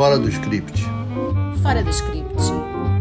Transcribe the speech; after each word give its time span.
Fora 0.00 0.18
do 0.18 0.32
script. 0.32 0.80
Fora 1.62 1.82
do 1.82 1.90
script. 1.92 2.42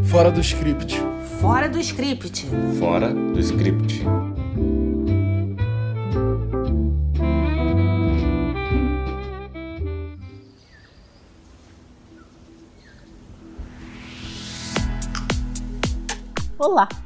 Fora 0.03 0.29
do 0.29 0.43
script. 0.43 1.01
Fora 1.40 1.69
do 1.69 1.79
script. 1.79 2.45
Fora 2.77 3.14
do 3.14 3.42
script. 3.42 4.03
Olá! 16.57 16.98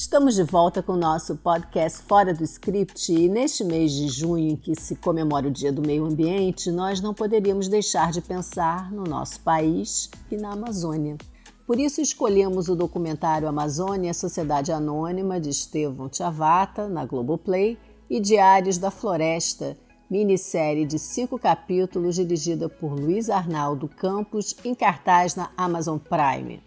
Estamos 0.00 0.34
de 0.34 0.42
volta 0.42 0.82
com 0.82 0.92
o 0.92 0.96
nosso 0.96 1.36
podcast 1.36 2.02
Fora 2.04 2.32
do 2.32 2.42
Script 2.42 3.12
e 3.12 3.28
neste 3.28 3.62
mês 3.62 3.92
de 3.92 4.08
junho, 4.08 4.52
em 4.52 4.56
que 4.56 4.74
se 4.74 4.96
comemora 4.96 5.46
o 5.46 5.50
Dia 5.50 5.70
do 5.70 5.82
Meio 5.82 6.06
Ambiente, 6.06 6.70
nós 6.70 7.02
não 7.02 7.12
poderíamos 7.12 7.68
deixar 7.68 8.10
de 8.10 8.22
pensar 8.22 8.90
no 8.90 9.04
nosso 9.04 9.40
país 9.40 10.08
e 10.30 10.38
na 10.38 10.54
Amazônia. 10.54 11.18
Por 11.66 11.78
isso 11.78 12.00
escolhemos 12.00 12.70
o 12.70 12.74
documentário 12.74 13.46
Amazônia 13.46 14.14
Sociedade 14.14 14.72
Anônima 14.72 15.38
de 15.38 15.50
Estevão 15.50 16.08
Chavata, 16.10 16.88
na 16.88 17.04
Globoplay, 17.04 17.76
e 18.08 18.18
Diários 18.20 18.78
da 18.78 18.90
Floresta, 18.90 19.76
minissérie 20.10 20.86
de 20.86 20.98
cinco 20.98 21.38
capítulos 21.38 22.14
dirigida 22.14 22.70
por 22.70 22.98
Luiz 22.98 23.28
Arnaldo 23.28 23.86
Campos, 23.86 24.56
em 24.64 24.74
cartaz 24.74 25.36
na 25.36 25.50
Amazon 25.58 25.98
Prime. 25.98 26.62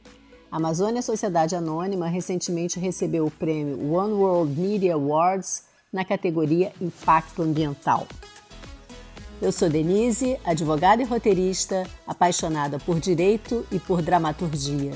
A 0.53 0.57
Amazônia 0.57 1.01
Sociedade 1.01 1.55
Anônima 1.55 2.05
recentemente 2.05 2.79
recebeu 2.79 3.25
o 3.25 3.31
prêmio 3.31 3.91
One 3.91 4.13
World 4.13 4.61
Media 4.61 4.93
Awards 4.93 5.63
na 5.91 6.05
categoria 6.05 6.71
Impacto 6.79 7.41
Ambiental. 7.41 8.05
Eu 9.41 9.51
sou 9.51 9.67
Denise, 9.67 10.39
advogada 10.45 11.01
e 11.01 11.05
roteirista, 11.05 11.89
apaixonada 12.05 12.77
por 12.77 12.99
direito 12.99 13.65
e 13.71 13.79
por 13.79 14.03
dramaturgia. 14.03 14.91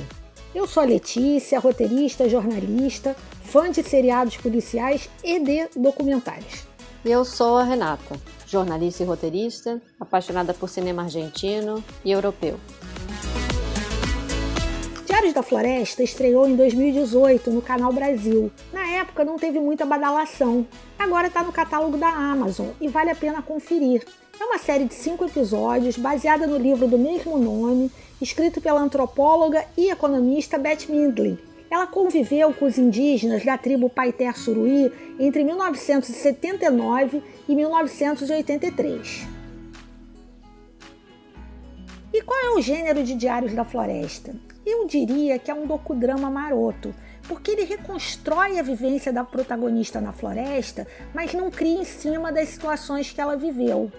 Eu 0.54 0.68
sou 0.68 0.84
a 0.84 0.86
Letícia, 0.86 1.60
roteirista, 1.60 2.30
jornalista, 2.30 3.16
fã 3.42 3.72
de 3.72 3.82
seriados 3.82 4.38
policiais 4.38 5.10
e 5.24 5.40
de 5.40 5.70
documentários. 5.76 6.68
Eu 7.04 7.26
sou 7.26 7.58
a 7.58 7.64
Renata, 7.64 8.16
jornalista 8.46 9.02
e 9.02 9.08
roteirista, 9.08 9.82
apaixonada 10.00 10.54
por 10.54 10.70
cinema 10.70 11.02
argentino 11.02 11.84
e 12.06 12.12
europeu. 12.12 12.60
Diários 15.28 15.34
da 15.34 15.44
Floresta 15.44 16.04
estreou 16.04 16.48
em 16.48 16.56
2018 16.56 17.52
no 17.52 17.62
Canal 17.62 17.92
Brasil. 17.92 18.50
Na 18.72 18.88
época 18.88 19.26
não 19.26 19.38
teve 19.38 19.60
muita 19.60 19.86
badalação. 19.86 20.66
Agora 20.98 21.28
está 21.28 21.44
no 21.44 21.52
catálogo 21.52 21.98
da 21.98 22.08
Amazon 22.08 22.68
e 22.80 22.88
vale 22.88 23.10
a 23.10 23.16
pena 23.16 23.42
conferir. 23.42 24.06
É 24.40 24.44
uma 24.46 24.58
série 24.58 24.86
de 24.86 24.94
cinco 24.94 25.26
episódios 25.26 25.98
baseada 25.98 26.48
no 26.48 26.58
livro 26.58 26.88
do 26.88 26.98
mesmo 26.98 27.38
nome, 27.38 27.92
escrito 28.22 28.62
pela 28.62 28.80
antropóloga 28.80 29.66
e 29.76 29.90
economista 29.90 30.58
Beth 30.58 30.88
Mindley. 30.88 31.38
Ela 31.70 31.88
conviveu 31.88 32.54
com 32.54 32.66
os 32.66 32.78
indígenas 32.78 33.44
da 33.44 33.58
tribo 33.58 33.90
Paiter 33.90 34.38
Suruí 34.38 34.90
entre 35.20 35.44
1979 35.44 37.22
e 37.50 37.56
1983. 37.56 39.28
E 42.14 42.22
qual 42.22 42.40
é 42.46 42.50
o 42.58 42.62
gênero 42.62 43.04
de 43.04 43.14
Diários 43.14 43.54
da 43.54 43.66
Floresta? 43.66 44.34
Eu 44.70 44.86
diria 44.86 45.40
que 45.40 45.50
é 45.50 45.54
um 45.54 45.66
docudrama 45.66 46.30
maroto, 46.30 46.94
porque 47.26 47.52
ele 47.52 47.64
reconstrói 47.64 48.60
a 48.60 48.62
vivência 48.62 49.14
da 49.14 49.24
protagonista 49.24 50.02
na 50.02 50.12
floresta, 50.12 50.86
mas 51.14 51.34
não 51.34 51.50
cria 51.50 51.80
em 51.80 51.86
cima 51.86 52.34
das 52.34 52.50
situações 52.50 53.10
que 53.10 53.22
ela 53.22 53.38
viveu. 53.38 53.90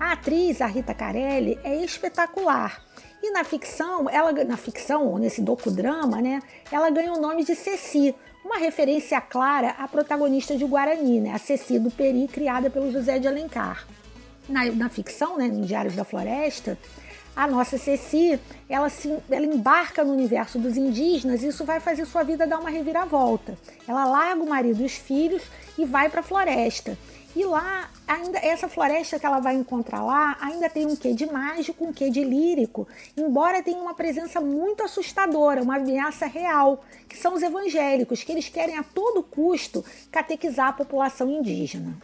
A 0.00 0.12
atriz, 0.12 0.62
a 0.62 0.66
Rita 0.66 0.94
Carelli, 0.94 1.58
é 1.62 1.84
espetacular. 1.84 2.82
E 3.22 3.30
na 3.30 3.44
ficção, 3.44 4.08
ela 4.08 4.32
na 4.42 4.56
ficção, 4.56 5.06
ou 5.06 5.18
nesse 5.18 5.42
docudrama, 5.42 6.22
né, 6.22 6.40
ela 6.72 6.88
ganha 6.88 7.12
o 7.12 7.20
nome 7.20 7.44
de 7.44 7.54
Ceci, 7.54 8.14
uma 8.42 8.56
referência 8.56 9.20
clara 9.20 9.72
à 9.78 9.86
protagonista 9.86 10.56
de 10.56 10.64
Guarani, 10.64 11.20
né, 11.20 11.32
a 11.34 11.38
Ceci 11.38 11.78
do 11.78 11.90
Peri, 11.90 12.26
criada 12.26 12.70
pelo 12.70 12.90
José 12.90 13.18
de 13.18 13.28
Alencar. 13.28 13.86
Na, 14.48 14.64
na 14.64 14.88
ficção, 14.88 15.36
né, 15.36 15.48
no 15.48 15.66
Diários 15.66 15.94
da 15.94 16.04
Floresta, 16.04 16.78
a 17.36 17.46
nossa 17.46 17.76
Ceci, 17.76 18.40
ela, 18.66 18.88
se, 18.88 19.14
ela 19.30 19.44
embarca 19.44 20.02
no 20.02 20.14
universo 20.14 20.58
dos 20.58 20.78
indígenas 20.78 21.42
e 21.42 21.48
isso 21.48 21.66
vai 21.66 21.78
fazer 21.80 22.06
sua 22.06 22.22
vida 22.22 22.46
dar 22.46 22.58
uma 22.58 22.70
reviravolta. 22.70 23.58
Ela 23.86 24.06
larga 24.06 24.42
o 24.42 24.48
marido 24.48 24.80
e 24.82 24.86
os 24.86 24.94
filhos 24.94 25.42
e 25.76 25.84
vai 25.84 26.08
para 26.08 26.20
a 26.20 26.24
floresta. 26.24 26.96
E 27.36 27.44
lá, 27.44 27.90
ainda 28.08 28.38
essa 28.38 28.66
floresta 28.66 29.18
que 29.18 29.26
ela 29.26 29.40
vai 29.40 29.54
encontrar 29.54 30.02
lá, 30.02 30.38
ainda 30.40 30.70
tem 30.70 30.86
um 30.86 30.96
quê 30.96 31.12
de 31.12 31.26
mágico, 31.26 31.84
um 31.84 31.92
quê 31.92 32.08
de 32.08 32.24
lírico, 32.24 32.88
embora 33.14 33.62
tenha 33.62 33.76
uma 33.76 33.92
presença 33.92 34.40
muito 34.40 34.82
assustadora, 34.82 35.62
uma 35.62 35.76
ameaça 35.76 36.24
real, 36.24 36.82
que 37.06 37.18
são 37.18 37.34
os 37.34 37.42
evangélicos, 37.42 38.24
que 38.24 38.32
eles 38.32 38.48
querem 38.48 38.78
a 38.78 38.82
todo 38.82 39.22
custo 39.22 39.84
catequizar 40.10 40.68
a 40.68 40.72
população 40.72 41.30
indígena. 41.30 41.98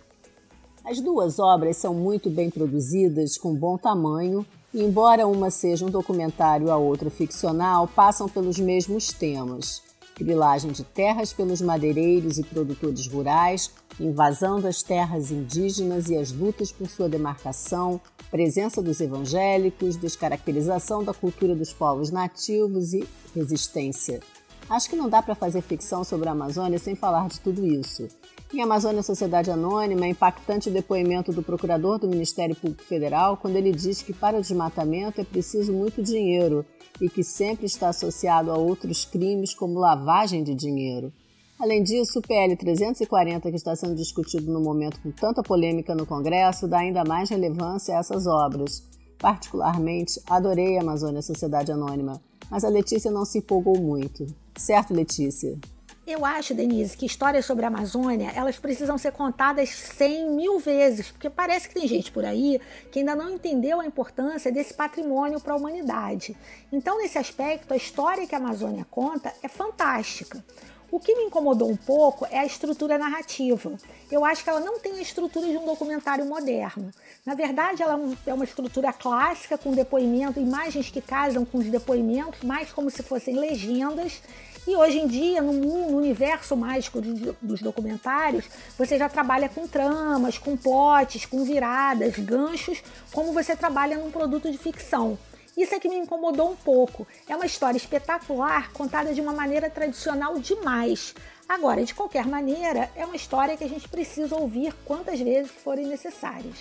As 0.85 1.01
duas 1.01 1.39
obras 1.39 1.79
são 1.79 1.95
muito 1.95 2.29
bem 2.29 2.51
produzidas, 2.51 3.39
com 3.39 3.55
bom 3.55 3.79
tamanho 3.79 4.45
embora 4.75 5.27
uma 5.27 5.51
seja 5.51 5.85
um 5.85 5.91
documentário 5.91 6.69
e 6.69 6.71
a 6.71 6.77
outra 6.77 7.11
ficcional, 7.11 7.87
passam 7.89 8.29
pelos 8.29 8.59
mesmos 8.59 9.09
temas: 9.09 9.83
grilagem 10.19 10.71
de 10.73 10.85
terras 10.85 11.33
pelos 11.33 11.61
madeireiros 11.61 12.39
e 12.39 12.43
produtores 12.43 13.07
rurais, 13.07 13.71
invasão 13.99 14.61
das 14.61 14.83
terras 14.83 15.31
indígenas 15.31 16.09
e 16.09 16.17
as 16.17 16.33
lutas 16.33 16.73
por 16.73 16.89
sua 16.89 17.09
demarcação, 17.09 18.01
presença 18.31 18.81
dos 18.81 19.01
evangélicos, 19.01 19.97
descaracterização 19.97 21.05
da 21.05 21.13
cultura 21.13 21.55
dos 21.55 21.73
povos 21.73 22.11
nativos 22.11 22.93
e 22.93 23.07
resistência. 23.35 24.21
Acho 24.69 24.89
que 24.89 24.97
não 24.97 25.09
dá 25.09 25.21
para 25.21 25.35
fazer 25.35 25.61
ficção 25.61 26.05
sobre 26.05 26.29
a 26.29 26.33
Amazônia 26.33 26.79
sem 26.79 26.95
falar 26.95 27.29
de 27.29 27.41
tudo 27.41 27.67
isso. 27.67 28.09
Em 28.55 28.61
Amazônia 28.61 29.03
Sociedade 29.03 29.51
Anônima, 29.51 30.05
é 30.05 30.11
impactante 30.11 30.69
o 30.69 30.73
depoimento 30.73 31.33
do 31.33 31.43
procurador 31.43 31.99
do 31.99 32.09
Ministério 32.09 32.55
Público 32.55 32.83
Federal 32.83 33.37
quando 33.37 33.57
ele 33.57 33.73
diz 33.73 34.03
que 34.03 34.13
para 34.13 34.37
o 34.37 34.41
desmatamento 34.41 35.21
é 35.21 35.25
preciso 35.25 35.73
muito 35.73 36.03
dinheiro 36.03 36.65
e 37.01 37.09
que 37.09 37.25
sempre 37.25 37.67
está 37.67 37.89
associado 37.89 38.51
a 38.51 38.59
outros 38.59 39.05
crimes 39.05 39.55
como 39.55 39.79
lavagem 39.79 40.45
de 40.45 40.55
dinheiro. 40.55 41.13
Além 41.59 41.83
disso, 41.83 42.19
o 42.19 42.23
PL 42.23 42.57
340, 42.57 43.49
que 43.49 43.57
está 43.57 43.75
sendo 43.77 43.95
discutido 43.95 44.53
no 44.53 44.61
momento 44.61 45.01
com 45.01 45.11
tanta 45.11 45.43
polêmica 45.43 45.95
no 45.95 46.05
Congresso, 46.05 46.67
dá 46.67 46.79
ainda 46.79 47.05
mais 47.05 47.31
relevância 47.31 47.95
a 47.95 48.01
essas 48.01 48.27
obras. 48.27 48.83
Particularmente, 49.19 50.21
adorei 50.29 50.77
a 50.77 50.83
Amazônia 50.83 51.23
Sociedade 51.23 51.71
Anônima, 51.71 52.21
mas 52.53 52.65
a 52.65 52.69
Letícia 52.69 53.11
não 53.11 53.25
se 53.25 53.39
empolgou 53.39 53.81
muito. 53.81 54.27
Certo, 54.55 54.93
Letícia? 54.93 55.59
Eu 56.07 56.23
acho, 56.27 56.53
Denise, 56.53 56.95
que 56.95 57.07
histórias 57.07 57.47
sobre 57.47 57.65
a 57.65 57.69
Amazônia 57.69 58.31
elas 58.35 58.59
precisam 58.59 58.99
ser 58.99 59.13
contadas 59.13 59.71
cem 59.71 60.29
mil 60.31 60.59
vezes, 60.59 61.11
porque 61.11 61.31
parece 61.31 61.67
que 61.67 61.75
tem 61.75 61.89
gente 61.89 62.13
por 62.13 62.27
aí 62.27 62.61
que 62.91 62.99
ainda 62.99 63.17
não 63.17 63.31
entendeu 63.31 63.81
a 63.81 63.87
importância 63.87 64.53
desse 64.53 64.75
patrimônio 64.75 65.41
para 65.41 65.55
a 65.55 65.57
humanidade. 65.57 66.37
Então, 66.71 66.99
nesse 66.99 67.17
aspecto, 67.17 67.73
a 67.73 67.77
história 67.77 68.27
que 68.27 68.35
a 68.35 68.39
Amazônia 68.39 68.87
conta 68.91 69.33
é 69.43 69.49
fantástica. 69.49 70.45
O 70.93 71.01
que 71.01 71.17
me 71.17 71.23
incomodou 71.23 71.71
um 71.71 71.77
pouco 71.77 72.27
é 72.31 72.41
a 72.41 72.45
estrutura 72.45 72.99
narrativa. 72.99 73.73
Eu 74.11 74.27
acho 74.27 74.45
que 74.45 74.51
ela 74.51 74.61
não 74.61 74.79
tem 74.79 74.93
a 74.99 75.01
estrutura 75.01 75.49
de 75.49 75.57
um 75.57 75.65
documentário 75.65 76.27
moderno. 76.27 76.91
Na 77.25 77.35
verdade, 77.35 77.83
ela 77.83 77.99
é 78.27 78.35
uma 78.35 78.45
estrutura 78.45 78.93
clássica 78.93 79.57
com 79.57 79.73
depoimento, 79.73 80.39
imagens 80.39 80.91
que 80.91 81.01
casam 81.01 81.47
com 81.47 81.57
os 81.57 81.65
depoimentos, 81.65 82.43
mais 82.43 82.71
como 82.71 82.91
se 82.91 83.03
fossem 83.03 83.35
legendas 83.35 84.21
e 84.69 84.77
hoje 84.77 84.99
em 84.99 85.07
dia, 85.07 85.41
no, 85.41 85.55
no 85.55 85.97
universo 85.97 86.55
mágico 86.55 87.01
de, 87.01 87.35
dos 87.41 87.63
documentários, 87.63 88.45
você 88.77 88.99
já 88.99 89.09
trabalha 89.09 89.49
com 89.49 89.67
tramas, 89.67 90.37
com 90.37 90.59
plots, 90.59 91.25
com 91.25 91.43
viradas, 91.43 92.19
ganchos, 92.19 92.83
como 93.13 93.33
você 93.33 93.57
trabalha 93.57 93.97
num 93.97 94.11
produto 94.11 94.53
de 94.53 94.59
ficção. 94.59 95.19
Isso 95.57 95.75
é 95.75 95.81
que 95.81 95.89
me 95.89 95.97
incomodou 95.97 96.51
um 96.51 96.57
pouco. 96.57 97.07
É 97.29 97.37
uma 97.37 97.45
história 97.45 97.77
espetacular, 97.77 98.73
contada 98.73 99.13
de 99.13 99.21
uma 99.21 99.33
maneira 99.33 99.69
tradicional 99.69 100.39
demais. 100.39 101.15
Agora, 101.49 101.85
de 101.85 101.95
qualquer 101.95 102.27
maneira, 102.27 102.89
é 102.97 103.05
uma 103.05 103.17
história 103.17 103.57
que 103.57 103.65
a 103.65 103.69
gente 103.69 103.89
precisa 103.89 104.35
ouvir 104.35 104.75
quantas 104.85 105.21
vezes 105.21 105.51
forem 105.51 105.87
necessárias. 105.87 106.57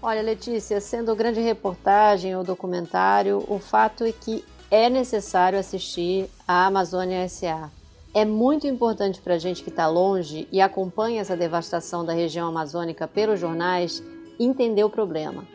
Olha, 0.00 0.22
Letícia, 0.22 0.80
sendo 0.80 1.14
grande 1.14 1.40
reportagem 1.40 2.34
ou 2.36 2.42
documentário, 2.42 3.44
o 3.48 3.58
fato 3.58 4.04
é 4.04 4.12
que 4.12 4.44
é 4.70 4.88
necessário 4.88 5.58
assistir 5.58 6.28
a 6.48 6.66
Amazônia 6.66 7.28
SA. 7.28 7.70
É 8.14 8.24
muito 8.24 8.66
importante 8.66 9.20
para 9.20 9.34
a 9.34 9.38
gente 9.38 9.62
que 9.62 9.70
está 9.70 9.86
longe 9.86 10.48
e 10.50 10.60
acompanha 10.60 11.20
essa 11.20 11.36
devastação 11.36 12.04
da 12.04 12.12
região 12.12 12.48
amazônica 12.48 13.08
pelos 13.08 13.40
jornais 13.40 14.02
entender 14.38 14.84
o 14.84 14.90
problema. 14.90 15.46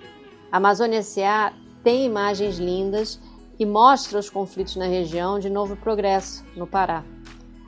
A 0.51 0.57
Amazônia 0.57 1.01
SA 1.01 1.53
tem 1.83 2.05
imagens 2.05 2.57
lindas 2.57 3.19
e 3.57 3.65
mostra 3.65 4.19
os 4.19 4.29
conflitos 4.29 4.75
na 4.75 4.85
região 4.85 5.39
de 5.39 5.49
Novo 5.49 5.75
Progresso, 5.75 6.45
no 6.55 6.65
Pará. 6.65 7.03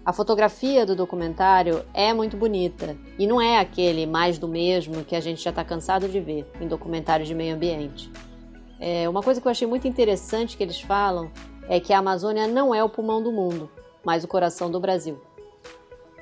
A 0.04 0.12
fotografia 0.12 0.86
do 0.86 0.96
documentário 0.96 1.86
é 1.94 2.12
muito 2.14 2.36
bonita 2.36 2.98
e 3.20 3.28
não 3.28 3.40
é 3.40 3.60
aquele 3.60 4.06
mais 4.06 4.40
do 4.40 4.48
mesmo 4.48 5.06
que 5.06 5.16
a 5.16 5.20
gente 5.20 5.44
já 5.44 5.52
está 5.52 5.64
cansado 5.64 6.10
de 6.10 6.20
ver 6.20 6.50
em 6.60 6.68
documentários 6.68 7.28
de 7.28 7.36
meio 7.36 7.56
ambiente. 7.56 8.12
É, 8.80 9.08
uma 9.08 9.22
coisa 9.22 9.40
que 9.40 9.48
eu 9.48 9.52
achei 9.52 9.68
muito 9.68 9.88
interessante 9.88 10.58
que 10.58 10.64
eles 10.64 10.82
falam 10.82 11.32
é 11.70 11.80
que 11.80 11.94
a 11.94 12.00
Amazônia 12.00 12.48
não 12.48 12.74
é 12.74 12.84
o 12.84 12.90
pulmão 12.90 13.22
do 13.22 13.32
mundo, 13.32 13.70
mas 14.04 14.24
o 14.24 14.28
coração 14.28 14.72
do 14.72 14.80
Brasil. 14.80 15.22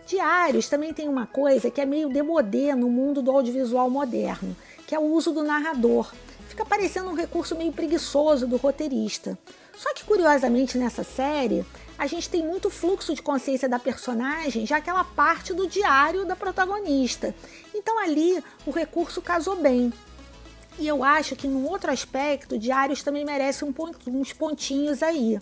Diários 0.05 0.67
também 0.67 0.91
tem 0.93 1.07
uma 1.07 1.25
coisa 1.25 1.71
que 1.71 1.79
é 1.79 1.85
meio 1.85 2.09
demodê 2.09 2.75
no 2.75 2.89
mundo 2.89 3.21
do 3.21 3.31
audiovisual 3.31 3.89
moderno, 3.89 4.55
que 4.85 4.93
é 4.93 4.99
o 4.99 5.05
uso 5.05 5.31
do 5.31 5.43
narrador. 5.43 6.11
Fica 6.59 6.71
parecendo 6.71 7.09
um 7.09 7.13
recurso 7.13 7.55
meio 7.55 7.71
preguiçoso 7.71 8.45
do 8.45 8.57
roteirista. 8.57 9.39
Só 9.77 9.93
que 9.93 10.03
curiosamente 10.03 10.77
nessa 10.77 11.05
série, 11.05 11.65
a 11.97 12.05
gente 12.05 12.29
tem 12.29 12.45
muito 12.45 12.69
fluxo 12.69 13.15
de 13.15 13.21
consciência 13.21 13.69
da 13.69 13.79
personagem, 13.79 14.65
já 14.65 14.81
que 14.81 14.89
ela 14.89 15.05
parte 15.05 15.53
do 15.53 15.65
diário 15.65 16.25
da 16.25 16.35
protagonista. 16.35 17.33
Então 17.73 17.97
ali 17.97 18.43
o 18.65 18.71
recurso 18.71 19.21
casou 19.21 19.55
bem. 19.55 19.93
E 20.77 20.85
eu 20.85 21.01
acho 21.01 21.33
que 21.33 21.47
num 21.47 21.65
outro 21.65 21.91
aspecto, 21.91 22.57
Diários 22.57 23.03
também 23.03 23.23
merece 23.23 23.63
um 23.63 23.73
uns 24.07 24.33
pontinhos 24.33 25.01
aí. 25.01 25.39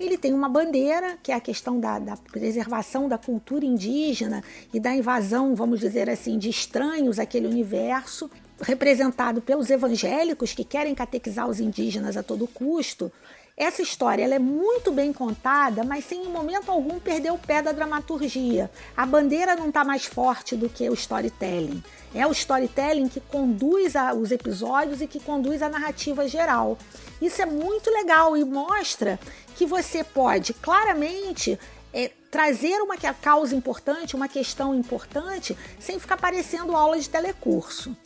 Ele 0.00 0.18
tem 0.18 0.34
uma 0.34 0.48
bandeira, 0.48 1.16
que 1.22 1.30
é 1.30 1.34
a 1.36 1.40
questão 1.40 1.78
da, 1.78 2.00
da, 2.00 2.16
preservação 2.16 3.08
da 3.08 3.16
cultura 3.16 3.64
indígena 3.64 4.42
e 4.74 4.80
da 4.80 4.92
invasão, 4.92 5.54
vamos 5.54 5.78
dizer 5.78 6.10
assim, 6.10 6.38
de 6.38 6.50
estranhos 6.50 7.20
àquele 7.20 7.46
universo, 7.46 8.28
representado 8.60 9.40
pelos 9.40 9.70
evangélicos 9.70 10.52
que 10.52 10.64
querem 10.64 10.94
catequizar 10.94 11.48
os 11.48 11.60
indígenas 11.60 12.16
a 12.16 12.22
todo 12.22 12.46
custo. 12.46 13.12
Essa 13.56 13.80
história 13.80 14.22
ela 14.22 14.34
é 14.34 14.38
muito 14.38 14.92
bem 14.92 15.14
contada, 15.14 15.82
mas 15.82 16.04
sem 16.04 16.26
em 16.26 16.28
momento 16.28 16.70
algum 16.70 17.00
perder 17.00 17.32
o 17.32 17.38
pé 17.38 17.62
da 17.62 17.72
dramaturgia. 17.72 18.70
A 18.94 19.06
bandeira 19.06 19.56
não 19.56 19.68
está 19.70 19.82
mais 19.82 20.04
forte 20.04 20.54
do 20.54 20.68
que 20.68 20.88
o 20.90 20.92
storytelling. 20.92 21.82
É 22.14 22.26
o 22.26 22.32
storytelling 22.32 23.08
que 23.08 23.18
conduz 23.18 23.94
os 24.18 24.30
episódios 24.30 25.00
e 25.00 25.06
que 25.06 25.20
conduz 25.20 25.62
a 25.62 25.70
narrativa 25.70 26.28
geral. 26.28 26.76
Isso 27.20 27.40
é 27.40 27.46
muito 27.46 27.90
legal 27.90 28.36
e 28.36 28.44
mostra 28.44 29.18
que 29.54 29.64
você 29.64 30.04
pode 30.04 30.52
claramente 30.52 31.58
é, 31.94 32.10
trazer 32.30 32.82
uma 32.82 32.98
causa 32.98 33.56
importante, 33.56 34.14
uma 34.14 34.28
questão 34.28 34.74
importante, 34.74 35.56
sem 35.80 35.98
ficar 35.98 36.18
parecendo 36.18 36.76
aula 36.76 36.98
de 36.98 37.08
telecurso. 37.08 37.96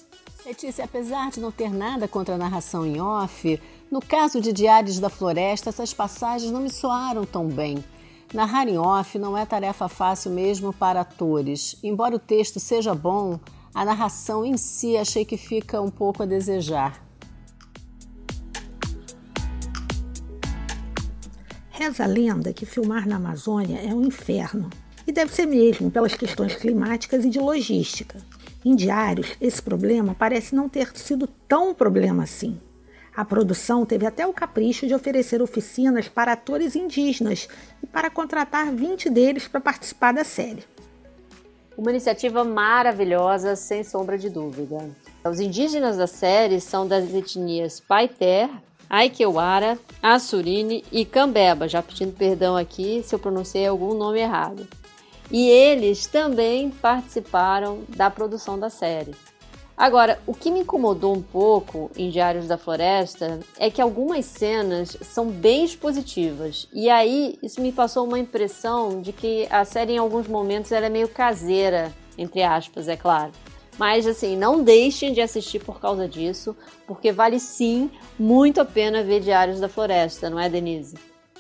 Letícia, 0.44 0.84
apesar 0.84 1.30
de 1.30 1.38
não 1.38 1.52
ter 1.52 1.70
nada 1.70 2.08
contra 2.08 2.34
a 2.34 2.38
narração 2.38 2.86
em 2.86 2.98
off, 2.98 3.60
no 3.90 4.00
caso 4.00 4.40
de 4.40 4.52
Diários 4.52 4.98
da 4.98 5.10
Floresta, 5.10 5.68
essas 5.68 5.92
passagens 5.92 6.50
não 6.50 6.62
me 6.62 6.70
soaram 6.70 7.26
tão 7.26 7.46
bem. 7.46 7.84
Narrar 8.32 8.66
em 8.66 8.78
off 8.78 9.18
não 9.18 9.36
é 9.36 9.44
tarefa 9.44 9.86
fácil 9.86 10.30
mesmo 10.30 10.72
para 10.72 11.02
atores. 11.02 11.76
Embora 11.82 12.16
o 12.16 12.18
texto 12.18 12.58
seja 12.58 12.94
bom, 12.94 13.38
a 13.74 13.84
narração 13.84 14.44
em 14.44 14.56
si 14.56 14.96
achei 14.96 15.26
que 15.26 15.36
fica 15.36 15.80
um 15.80 15.90
pouco 15.90 16.22
a 16.22 16.26
desejar. 16.26 17.04
Reza 21.70 22.04
a 22.04 22.06
lenda 22.06 22.52
que 22.52 22.64
filmar 22.64 23.06
na 23.06 23.16
Amazônia 23.16 23.78
é 23.78 23.94
um 23.94 24.06
inferno. 24.06 24.70
E 25.06 25.12
deve 25.12 25.34
ser 25.34 25.46
mesmo, 25.46 25.90
pelas 25.90 26.14
questões 26.14 26.54
climáticas 26.54 27.24
e 27.24 27.30
de 27.30 27.38
logística. 27.38 28.18
Em 28.64 28.76
diários, 28.76 29.36
esse 29.40 29.62
problema 29.62 30.14
parece 30.18 30.54
não 30.54 30.68
ter 30.68 30.94
sido 30.94 31.26
tão 31.48 31.74
problema 31.74 32.24
assim. 32.24 32.60
A 33.16 33.24
produção 33.24 33.86
teve 33.86 34.06
até 34.06 34.26
o 34.26 34.32
capricho 34.32 34.86
de 34.86 34.94
oferecer 34.94 35.40
oficinas 35.40 36.08
para 36.08 36.32
atores 36.32 36.76
indígenas 36.76 37.48
e 37.82 37.86
para 37.86 38.10
contratar 38.10 38.70
20 38.70 39.08
deles 39.10 39.48
para 39.48 39.60
participar 39.60 40.12
da 40.12 40.24
série. 40.24 40.64
Uma 41.76 41.90
iniciativa 41.90 42.44
maravilhosa, 42.44 43.56
sem 43.56 43.82
sombra 43.82 44.18
de 44.18 44.28
dúvida. 44.28 44.90
Os 45.24 45.40
indígenas 45.40 45.96
da 45.96 46.06
série 46.06 46.60
são 46.60 46.86
das 46.86 47.12
etnias 47.14 47.80
Paiter, 47.80 48.50
Aikewara, 48.88 49.78
Assurine 50.02 50.84
e 50.92 51.04
Cambeba, 51.04 51.66
já 51.66 51.82
pedindo 51.82 52.12
perdão 52.12 52.56
aqui 52.56 53.02
se 53.04 53.14
eu 53.14 53.18
pronunciei 53.18 53.66
algum 53.66 53.94
nome 53.94 54.20
errado. 54.20 54.68
E 55.30 55.48
eles 55.48 56.06
também 56.06 56.70
participaram 56.70 57.84
da 57.88 58.10
produção 58.10 58.58
da 58.58 58.68
série. 58.68 59.14
Agora, 59.80 60.20
o 60.26 60.34
que 60.34 60.50
me 60.50 60.60
incomodou 60.60 61.16
um 61.16 61.22
pouco 61.22 61.90
em 61.96 62.10
Diários 62.10 62.46
da 62.46 62.58
Floresta 62.58 63.40
é 63.58 63.70
que 63.70 63.80
algumas 63.80 64.26
cenas 64.26 64.94
são 65.00 65.30
bem 65.30 65.64
expositivas. 65.64 66.68
E 66.70 66.90
aí, 66.90 67.38
isso 67.42 67.62
me 67.62 67.72
passou 67.72 68.06
uma 68.06 68.18
impressão 68.18 69.00
de 69.00 69.10
que 69.10 69.48
a 69.50 69.64
série, 69.64 69.94
em 69.94 69.98
alguns 69.98 70.28
momentos, 70.28 70.70
ela 70.70 70.84
é 70.84 70.90
meio 70.90 71.08
caseira, 71.08 71.90
entre 72.18 72.42
aspas, 72.42 72.88
é 72.88 72.96
claro. 72.96 73.32
Mas, 73.78 74.06
assim, 74.06 74.36
não 74.36 74.62
deixem 74.62 75.14
de 75.14 75.22
assistir 75.22 75.60
por 75.60 75.80
causa 75.80 76.06
disso, 76.06 76.54
porque 76.86 77.10
vale 77.10 77.40
sim 77.40 77.90
muito 78.18 78.60
a 78.60 78.66
pena 78.66 79.02
ver 79.02 79.20
Diários 79.20 79.60
da 79.60 79.68
Floresta, 79.70 80.28
não 80.28 80.38
é, 80.38 80.50
Denise? 80.50 80.98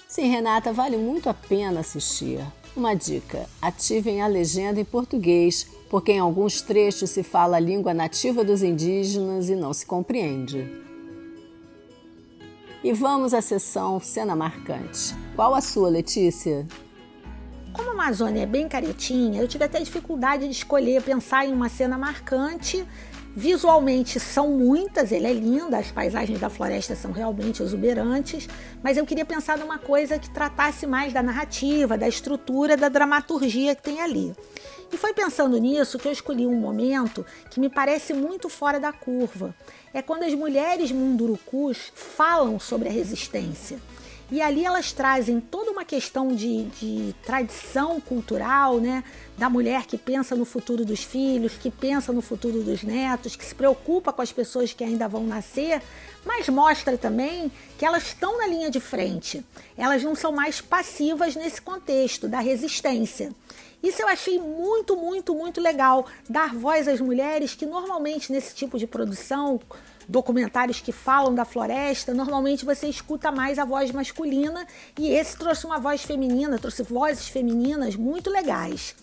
Sim, 0.08 0.30
Renata, 0.30 0.72
vale 0.72 0.96
muito 0.96 1.28
a 1.28 1.34
pena 1.34 1.80
assistir. 1.80 2.40
Uma 2.76 2.94
dica: 2.94 3.46
ativem 3.60 4.22
a 4.22 4.26
legenda 4.26 4.80
em 4.80 4.84
português 4.84 5.66
porque 5.90 6.12
em 6.12 6.20
alguns 6.20 6.62
trechos 6.62 7.10
se 7.10 7.24
fala 7.24 7.56
a 7.56 7.60
língua 7.60 7.92
nativa 7.92 8.44
dos 8.44 8.62
indígenas 8.62 9.50
e 9.50 9.56
não 9.56 9.72
se 9.72 9.84
compreende. 9.84 10.70
E 12.82 12.92
vamos 12.92 13.34
à 13.34 13.42
sessão 13.42 13.98
cena 14.00 14.36
marcante. 14.36 15.14
Qual 15.34 15.52
a 15.52 15.60
sua, 15.60 15.90
Letícia? 15.90 16.66
Como 17.72 17.90
a 17.90 17.92
Amazônia 17.92 18.42
é 18.42 18.46
bem 18.46 18.68
caretinha, 18.68 19.40
eu 19.40 19.48
tive 19.48 19.64
até 19.64 19.80
dificuldade 19.80 20.46
de 20.46 20.52
escolher, 20.52 21.02
pensar 21.02 21.44
em 21.44 21.52
uma 21.52 21.68
cena 21.68 21.98
marcante. 21.98 22.86
Visualmente 23.34 24.18
são 24.18 24.50
muitas, 24.50 25.12
ele 25.12 25.26
é 25.26 25.32
linda, 25.32 25.78
as 25.78 25.90
paisagens 25.90 26.40
da 26.40 26.50
floresta 26.50 26.96
são 26.96 27.12
realmente 27.12 27.62
exuberantes, 27.62 28.48
mas 28.82 28.96
eu 28.96 29.06
queria 29.06 29.24
pensar 29.24 29.56
numa 29.56 29.78
coisa 29.78 30.18
que 30.18 30.28
tratasse 30.28 30.84
mais 30.84 31.12
da 31.12 31.22
narrativa, 31.22 31.96
da 31.96 32.08
estrutura, 32.08 32.76
da 32.76 32.88
dramaturgia 32.88 33.76
que 33.76 33.82
tem 33.82 34.00
ali. 34.00 34.34
E 34.92 34.96
foi 34.96 35.14
pensando 35.14 35.56
nisso 35.58 35.96
que 35.96 36.08
eu 36.08 36.12
escolhi 36.12 36.44
um 36.44 36.58
momento 36.58 37.24
que 37.48 37.60
me 37.60 37.68
parece 37.68 38.12
muito 38.12 38.48
fora 38.48 38.80
da 38.80 38.92
curva. 38.92 39.54
É 39.94 40.02
quando 40.02 40.24
as 40.24 40.34
mulheres 40.34 40.90
mundurucus 40.90 41.92
falam 41.94 42.58
sobre 42.58 42.88
a 42.88 42.92
resistência. 42.92 43.78
E 44.30 44.40
ali 44.40 44.64
elas 44.64 44.92
trazem 44.92 45.40
toda 45.40 45.72
uma 45.72 45.84
questão 45.84 46.28
de, 46.28 46.64
de, 46.64 47.14
tradição 47.24 48.00
cultural, 48.00 48.78
né? 48.78 49.02
Da 49.36 49.50
mulher 49.50 49.86
que 49.86 49.98
pensa 49.98 50.36
no 50.36 50.44
futuro 50.44 50.84
dos 50.84 51.02
filhos, 51.02 51.54
que 51.54 51.70
pensa 51.70 52.12
no 52.12 52.22
futuro 52.22 52.62
dos 52.62 52.82
netos, 52.84 53.34
que 53.34 53.44
se 53.44 53.54
preocupa 53.54 54.12
com 54.12 54.22
as 54.22 54.30
pessoas 54.30 54.72
que 54.72 54.84
ainda 54.84 55.08
vão 55.08 55.24
nascer, 55.24 55.82
mas 56.24 56.48
mostra 56.48 56.96
também 56.96 57.50
que 57.76 57.84
elas 57.84 58.04
estão 58.04 58.38
na 58.38 58.46
linha 58.46 58.70
de 58.70 58.78
frente. 58.78 59.44
Elas 59.76 60.04
não 60.04 60.14
são 60.14 60.30
mais 60.30 60.60
passivas 60.60 61.34
nesse 61.34 61.60
contexto 61.60 62.28
da 62.28 62.38
resistência. 62.38 63.32
Isso 63.82 64.02
eu 64.02 64.08
achei 64.08 64.38
muito, 64.38 64.94
muito, 64.96 65.34
muito 65.34 65.60
legal. 65.60 66.06
Dar 66.28 66.54
voz 66.54 66.86
às 66.86 67.00
mulheres 67.00 67.54
que 67.54 67.64
normalmente 67.64 68.30
nesse 68.30 68.54
tipo 68.54 68.78
de 68.78 68.86
produção, 68.86 69.58
documentários 70.10 70.80
que 70.80 70.90
falam 70.90 71.34
da 71.34 71.44
floresta, 71.44 72.12
normalmente 72.12 72.64
você 72.64 72.88
escuta 72.88 73.30
mais 73.30 73.58
a 73.58 73.64
voz 73.64 73.92
masculina 73.92 74.66
e 74.98 75.08
esse 75.10 75.38
trouxe 75.38 75.64
uma 75.64 75.78
voz 75.78 76.02
feminina, 76.02 76.58
trouxe 76.58 76.82
vozes 76.82 77.28
femininas 77.28 77.94
muito 77.94 78.28
legais. 78.28 78.96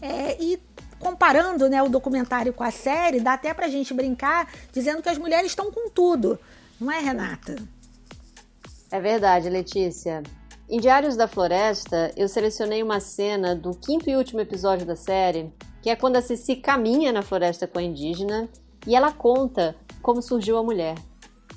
É, 0.00 0.42
e 0.42 0.58
comparando 0.98 1.68
né, 1.68 1.82
o 1.82 1.90
documentário 1.90 2.54
com 2.54 2.64
a 2.64 2.70
série, 2.70 3.20
dá 3.20 3.34
até 3.34 3.52
pra 3.52 3.68
gente 3.68 3.92
brincar 3.92 4.50
dizendo 4.72 5.02
que 5.02 5.08
as 5.10 5.18
mulheres 5.18 5.52
estão 5.52 5.70
com 5.70 5.90
tudo. 5.90 6.38
Não 6.80 6.90
é, 6.90 7.00
Renata? 7.00 7.56
É 8.90 8.98
verdade, 8.98 9.50
Letícia. 9.50 10.22
Em 10.68 10.80
Diários 10.80 11.16
da 11.16 11.28
Floresta, 11.28 12.12
eu 12.16 12.28
selecionei 12.28 12.82
uma 12.82 12.98
cena 12.98 13.54
do 13.54 13.74
quinto 13.74 14.08
e 14.08 14.16
último 14.16 14.40
episódio 14.40 14.86
da 14.86 14.96
série, 14.96 15.52
que 15.82 15.90
é 15.90 15.96
quando 15.96 16.16
a 16.16 16.22
Cici 16.22 16.56
caminha 16.56 17.12
na 17.12 17.22
floresta 17.22 17.66
com 17.66 17.78
a 17.78 17.82
indígena 17.82 18.48
e 18.86 18.94
ela 18.96 19.12
conta 19.12 19.76
como 20.06 20.22
surgiu 20.22 20.56
a 20.56 20.62
mulher. 20.62 20.94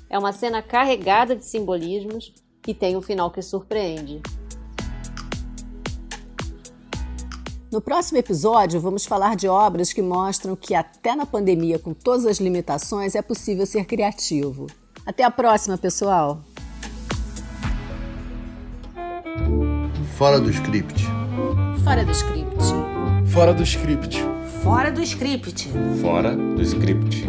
É 0.08 0.18
uma 0.18 0.32
cena 0.32 0.60
carregada 0.60 1.36
de 1.36 1.44
simbolismos 1.44 2.34
e 2.66 2.74
tem 2.74 2.96
um 2.96 3.00
final 3.00 3.30
que 3.30 3.40
surpreende. 3.40 4.20
No 7.70 7.80
próximo 7.80 8.18
episódio, 8.18 8.80
vamos 8.80 9.06
falar 9.06 9.36
de 9.36 9.46
obras 9.46 9.92
que 9.92 10.02
mostram 10.02 10.56
que, 10.56 10.74
até 10.74 11.14
na 11.14 11.24
pandemia, 11.24 11.78
com 11.78 11.94
todas 11.94 12.26
as 12.26 12.38
limitações, 12.38 13.14
é 13.14 13.22
possível 13.22 13.64
ser 13.64 13.84
criativo. 13.84 14.66
Até 15.06 15.22
a 15.22 15.30
próxima, 15.30 15.78
pessoal! 15.78 16.40
Fora 20.18 20.40
do 20.40 20.50
script. 20.50 21.04
Fora 21.84 22.04
do 22.04 22.10
script. 22.10 22.56
Fora 23.32 23.54
do 23.54 23.62
script. 23.62 24.18
Fora 24.64 24.90
do 24.90 25.02
script. 25.02 25.68
Fora 26.02 26.34
do 26.34 26.62
script. 26.62 27.28